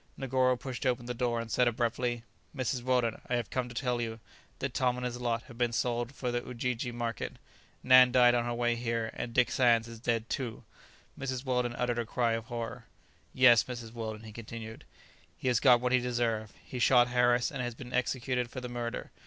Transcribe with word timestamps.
Negoro 0.17 0.57
pushed 0.59 0.83
open 0.87 1.05
the 1.05 1.13
door, 1.13 1.39
and 1.39 1.51
said 1.51 1.67
abruptly, 1.67 2.23
"Mrs. 2.55 2.81
Weldon, 2.81 3.21
I 3.29 3.35
have 3.35 3.51
come 3.51 3.69
to 3.69 3.75
tell 3.75 4.01
you, 4.01 4.19
that 4.57 4.73
Tom 4.73 4.97
and 4.97 5.05
his 5.05 5.21
lot 5.21 5.43
have 5.43 5.59
been 5.59 5.71
sold 5.71 6.15
for 6.15 6.31
the 6.31 6.41
Ujiji 6.41 6.91
market; 6.91 7.33
Nan 7.83 8.11
died 8.11 8.33
on 8.33 8.45
her 8.45 8.53
way 8.55 8.75
here; 8.75 9.11
and 9.13 9.31
Dick 9.31 9.51
Sands 9.51 9.87
is 9.87 9.99
dead 9.99 10.27
too." 10.27 10.63
Mrs. 11.19 11.45
Weldon 11.45 11.75
uttered 11.75 11.99
a 11.99 12.05
cry 12.07 12.31
of 12.31 12.45
horror. 12.45 12.85
"Yes, 13.31 13.65
Mrs. 13.65 13.93
Weldon," 13.93 14.23
he 14.23 14.31
continued; 14.31 14.85
"he 15.37 15.49
has 15.49 15.59
got 15.59 15.79
what 15.81 15.91
he 15.91 15.99
deserved; 15.99 16.55
he 16.63 16.79
shot 16.79 17.09
Harris, 17.09 17.51
and 17.51 17.61
has 17.61 17.75
been 17.75 17.93
executed 17.93 18.49
for 18.49 18.59
the 18.59 18.67
murder. 18.69 19.11